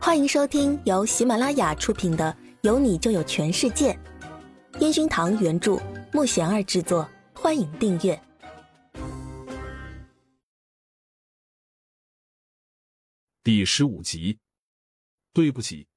[0.00, 3.92] 欢迎收听由喜马拉雅出品的《有你就有全世界》，
[4.80, 5.76] 烟熏堂原著，
[6.12, 7.06] 木贤儿制作。
[7.34, 8.18] 欢迎订阅
[13.42, 14.38] 第十五集。
[15.34, 15.88] 对不起，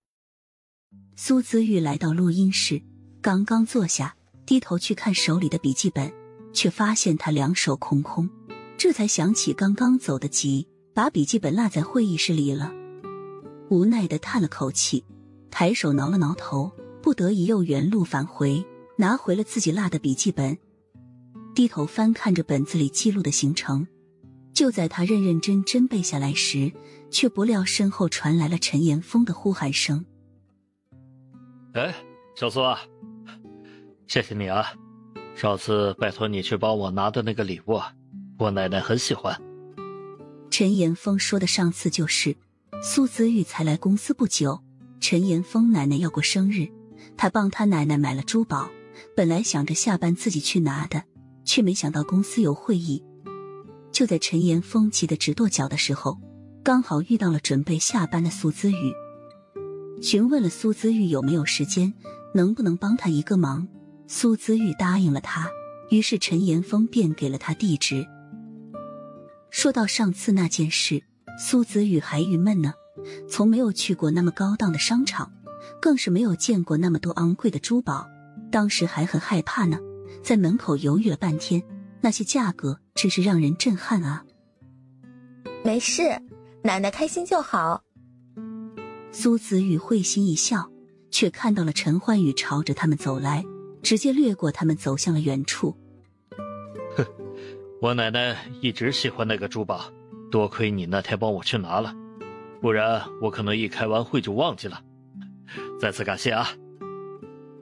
[1.16, 2.82] 苏子玉来到录音室，
[3.22, 4.16] 刚刚坐下，
[4.46, 6.12] 低头去看手里的笔记本，
[6.54, 8.30] 却发现他两手空空，
[8.78, 12.81] 这才想起刚刚走的急，把笔记本落在会议室里了。
[13.72, 15.02] 无奈的叹了口气，
[15.50, 16.70] 抬手挠了挠头，
[17.02, 18.62] 不得已又原路返回，
[18.98, 20.58] 拿回了自己落的笔记本。
[21.56, 23.88] 低头翻看着本子里记录的行程，
[24.54, 26.70] 就在他认认真真背下来时，
[27.10, 30.04] 却不料身后传来了陈岩峰的呼喊声
[31.72, 31.96] ：“哎，
[32.36, 32.78] 小苏啊，
[34.06, 34.66] 谢谢你啊！
[35.34, 37.80] 上次拜托你去帮我拿的那个礼物，
[38.38, 39.42] 我奶奶很喜欢。”
[40.52, 42.36] 陈岩峰说的上次就是。
[42.84, 44.60] 苏子玉才来公司不久，
[45.00, 46.68] 陈岩峰奶奶要过生日，
[47.16, 48.72] 他帮他奶奶买了珠宝，
[49.16, 51.04] 本来想着下班自己去拿的，
[51.46, 53.04] 却没想到公司有会议。
[53.92, 56.18] 就在陈岩峰急得直跺脚的时候，
[56.64, 58.92] 刚好遇到了准备下班的苏子玉，
[60.02, 61.94] 询问了苏子玉有没有时间，
[62.34, 63.68] 能不能帮他一个忙。
[64.08, 65.48] 苏子玉答应了他，
[65.92, 68.08] 于是陈岩峰便给了他地址。
[69.52, 71.04] 说到上次那件事。
[71.44, 72.72] 苏子宇还郁闷呢，
[73.28, 75.34] 从没有去过那么高档的商场，
[75.82, 78.08] 更是没有见过那么多昂贵的珠宝，
[78.52, 79.80] 当时还很害怕呢，
[80.22, 81.64] 在门口犹豫了半天，
[82.00, 84.24] 那些价格真是让人震撼啊！
[85.66, 86.04] 没事，
[86.64, 87.82] 奶奶开心就好。
[89.12, 90.72] 苏子宇会心一笑，
[91.10, 93.44] 却看到了陈焕宇朝着他们走来，
[93.82, 95.76] 直接掠过他们走向了远处。
[96.96, 97.04] 哼，
[97.82, 99.92] 我奶奶一直喜欢那个珠宝。
[100.32, 101.94] 多亏你那天帮我去拿了，
[102.62, 104.82] 不然我可能一开完会就忘记了。
[105.80, 106.48] 再次感谢啊！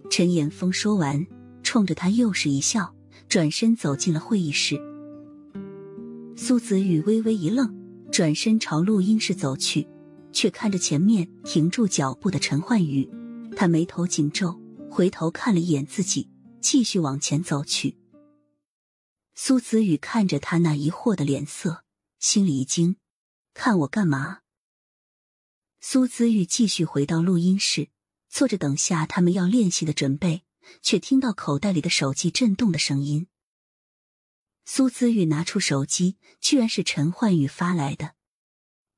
[0.10, 1.26] 陈岩峰说完，
[1.64, 2.94] 冲着他又是一笑，
[3.28, 4.80] 转身走进了会议室。
[6.38, 7.76] 苏子宇微微一愣，
[8.12, 9.88] 转身朝录音室走去，
[10.32, 13.10] 却看着前面停住脚步的陈焕宇，
[13.56, 16.30] 他眉头紧皱，回头看了一眼自己，
[16.62, 17.98] 继续往前走去。
[19.34, 21.84] 苏子宇看着他那疑惑的脸色。
[22.20, 22.98] 心里一惊，
[23.54, 24.42] 看我干嘛？
[25.80, 27.90] 苏子玉继续回到录音室，
[28.28, 30.44] 坐着等下他们要练习的准备，
[30.82, 33.28] 却听到口袋里的手机震动的声音。
[34.66, 38.16] 苏子玉拿出手机，居然是陈焕宇发来的。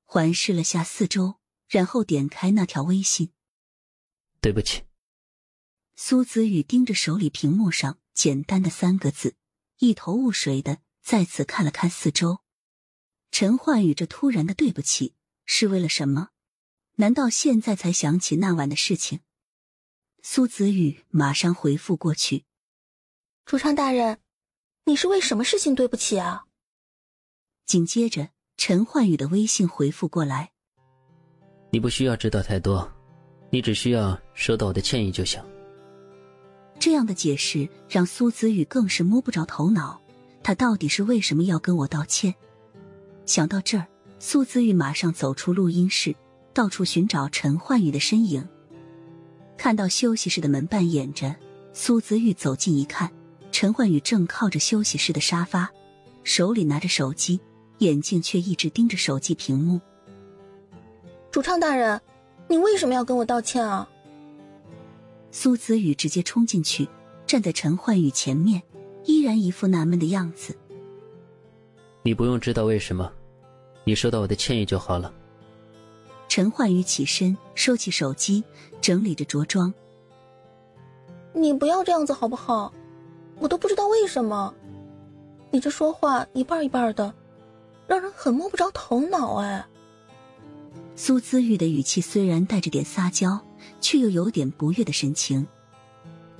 [0.04, 3.32] 环视了下四周，然后点开那条微信。
[4.42, 4.84] 对不起。
[5.96, 9.36] 苏子玉盯着手里屏幕上简单的三个字，
[9.78, 12.41] 一头雾水的再次看了看四周。
[13.32, 15.16] 陈焕宇这突然的对不起
[15.46, 16.30] 是为了什么？
[16.98, 19.22] 难道现在才想起那晚的事情？
[20.22, 22.44] 苏子宇马上回复过去
[23.46, 24.20] ：“主唱大人，
[24.86, 26.44] 你是为什么事情对不起啊？”
[27.66, 30.52] 紧接着，陈焕宇的微信回复过来
[31.72, 32.92] ：“你不需要知道太多，
[33.50, 35.42] 你只需要收到我的歉意就行。”
[36.78, 40.02] 这样的解释让苏子宇更是摸不着头脑，
[40.44, 42.36] 他到底是为什么要跟我道歉？
[43.32, 43.88] 想到这儿，
[44.20, 46.14] 苏子玉马上走出录音室，
[46.54, 48.46] 到处寻找陈焕宇的身影。
[49.58, 51.34] 看到休息室的门半掩着，
[51.72, 53.10] 苏子玉走近一看，
[53.50, 55.72] 陈焕宇正靠着休息室的沙发，
[56.26, 57.40] 手里拿着手机，
[57.78, 59.80] 眼睛却一直盯着手机屏幕。
[61.32, 62.02] 主唱大人，
[62.50, 63.88] 你为什么要跟我道歉啊？
[65.32, 66.86] 苏子宇直接冲进去，
[67.26, 68.62] 站在陈焕宇前面，
[69.06, 70.54] 依然一副纳闷的样子。
[72.04, 73.10] 你不用知道为什么。
[73.92, 75.14] 你收到我的歉意就好了。
[76.30, 78.42] 陈焕宇起身，收起手机，
[78.80, 79.74] 整理着着装。
[81.34, 82.72] 你不要这样子好不好？
[83.40, 84.54] 我都不知道为什么，
[85.50, 87.14] 你这说话一半一半的，
[87.86, 89.66] 让人很摸不着头脑哎。
[90.96, 93.38] 苏姿玉的语气虽然带着点撒娇，
[93.82, 95.46] 却又有点不悦的神情。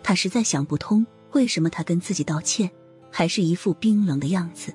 [0.02, 2.72] 他实在想不通，为什么他跟自己道歉，
[3.12, 4.74] 还是一副冰冷的样子。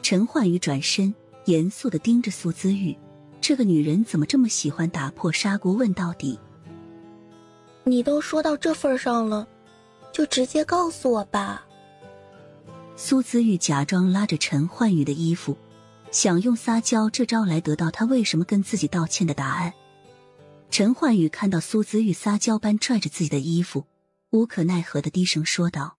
[0.00, 1.14] 陈焕宇转身。
[1.46, 2.96] 严肃的盯着苏姿玉，
[3.40, 6.38] 这个女人怎么这么喜欢打破砂锅问到底？
[7.84, 9.46] 你都说到这份上了，
[10.10, 11.66] 就直接告诉我吧。
[12.96, 15.56] 苏姿玉假装拉着陈焕宇的衣服，
[16.10, 19.74] 想用撒娇这招来得到他为什么跟自己道歉的答案。
[20.70, 23.86] 陈焕宇看到苏姿玉撒娇般拽着自己的衣服，
[24.30, 25.98] 无可奈何的低声说道：“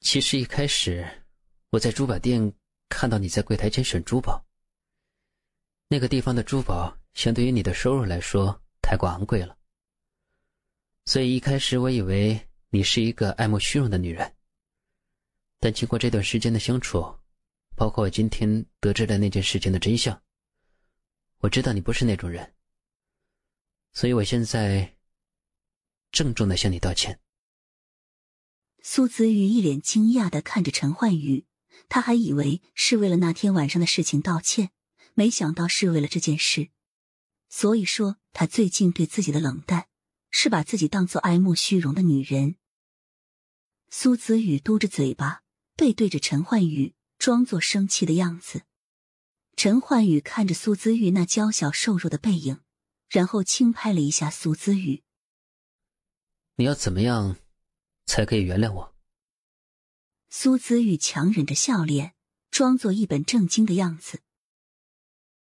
[0.00, 1.06] 其实一开始
[1.72, 2.54] 我在珠宝店。”
[2.94, 4.46] 看到你在柜台前选珠宝，
[5.88, 9.58] 那个地方的珠宝相对于你的收入来说太过昂贵了，
[11.04, 14.32] 所以一开始我以为你是一个爱慕虚荣的女人。
[15.58, 17.18] 但经过这段时间的相处，
[17.74, 20.22] 包括我今天得知的那件事情的真相，
[21.38, 22.54] 我知道你不是那种人。
[23.92, 24.96] 所以我现在
[26.12, 27.18] 郑重的向你道歉。
[28.82, 31.44] 苏子雨一脸惊讶的看着陈焕宇，
[31.88, 34.70] 他还以为是为了那天晚上的事情道歉，
[35.14, 36.70] 没想到是为了这件事。
[37.48, 39.86] 所以说，他最近对自己的冷淡，
[40.30, 42.56] 是把自己当做爱慕虚荣的女人。
[43.90, 45.42] 苏子玉嘟着嘴巴，
[45.76, 48.62] 背对着陈焕宇，装作生气的样子。
[49.56, 52.60] 陈焕宇看着苏子玉那娇小瘦弱的背影。
[53.10, 55.04] 然后轻拍了一下苏姿雨。
[56.56, 57.36] 你要怎么样，
[58.06, 58.93] 才可以原谅我？
[60.36, 62.12] 苏子雨强忍着笑脸，
[62.50, 64.18] 装作一本正经的样子。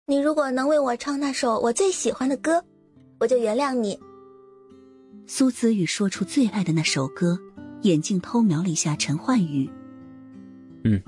[0.06, 2.62] 你如果能为我唱那首我最喜欢的歌，
[3.19, 3.98] 我就原谅你。
[5.26, 7.38] 苏子雨说出最爱的那首歌，
[7.81, 9.70] 眼睛偷瞄了一下陈焕宇。
[10.84, 11.02] 嗯。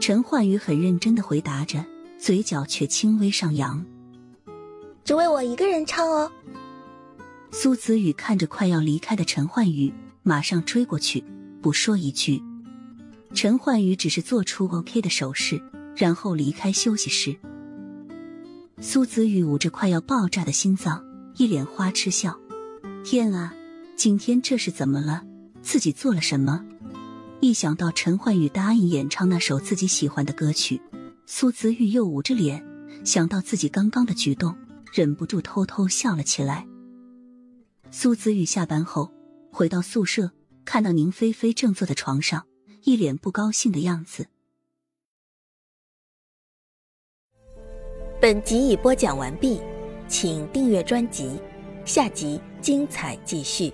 [0.00, 1.84] 陈焕宇很认真的回答着，
[2.18, 3.84] 嘴角却轻微上扬。
[5.04, 6.32] 只为我一个人唱哦。
[7.50, 9.92] 苏子宇看着快要离开的陈焕宇，
[10.22, 11.22] 马上追过去，
[11.60, 12.42] 不说一句。
[13.34, 15.62] 陈焕宇只是做出 OK 的手势，
[15.96, 17.36] 然后离开休息室。
[18.80, 21.04] 苏子宇捂着快要爆炸的心脏，
[21.36, 22.38] 一脸花痴笑
[23.04, 23.54] ：“天啊，
[23.96, 25.24] 今天这是怎么了？
[25.62, 26.64] 自己做了什么？”
[27.40, 30.80] 一想到陈焕宇答应演唱那首自己喜欢的歌曲，
[31.26, 32.64] 苏子玉又捂着脸，
[33.04, 34.54] 想到自己刚刚的举动。
[34.92, 36.66] 忍不住偷偷笑了起来。
[37.90, 39.10] 苏子宇下班后
[39.50, 40.30] 回到宿舍，
[40.66, 42.44] 看到宁菲菲正坐在床上，
[42.84, 44.26] 一脸不高兴的样子。
[48.20, 49.60] 本集已播讲完毕，
[50.08, 51.40] 请订阅专辑，
[51.84, 53.72] 下集精彩继续。